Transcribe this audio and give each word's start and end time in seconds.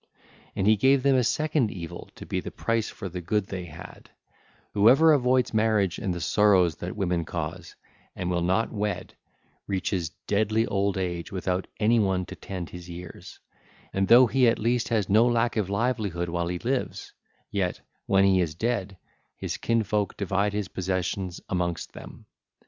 And 0.55 0.65
he 0.65 0.77
gave 0.77 1.03
them 1.03 1.15
a 1.15 1.23
second 1.23 1.69
evil 1.69 2.09
to 2.15 2.25
be 2.25 2.39
the 2.39 2.49
price 2.49 2.89
for 2.89 3.07
the 3.07 3.21
good 3.21 3.45
they 3.45 3.65
had: 3.65 4.09
whoever 4.73 5.13
avoids 5.13 5.53
marriage 5.53 5.99
and 5.99 6.11
the 6.11 6.19
sorrows 6.19 6.77
that 6.77 6.95
women 6.95 7.23
cause, 7.23 7.75
and 8.15 8.31
will 8.31 8.41
not 8.41 8.71
wed, 8.71 9.13
reaches 9.67 10.09
deadly 10.25 10.65
old 10.65 10.97
age 10.97 11.31
without 11.31 11.67
anyone 11.79 12.25
to 12.25 12.35
tend 12.35 12.71
his 12.71 12.89
years, 12.89 13.37
and 13.93 14.07
though 14.07 14.25
he 14.25 14.47
at 14.47 14.57
least 14.57 14.89
has 14.89 15.07
no 15.07 15.27
lack 15.27 15.55
of 15.55 15.69
livelihood 15.69 16.29
while 16.29 16.47
he 16.47 16.57
lives, 16.57 17.13
yet, 17.51 17.81
when 18.07 18.23
he 18.25 18.41
is 18.41 18.55
dead, 18.55 18.97
his 19.37 19.55
kinsfolk 19.57 20.17
divide 20.17 20.51
his 20.53 20.67
possessions 20.69 21.39
amongst 21.47 21.93
them. 21.93 22.25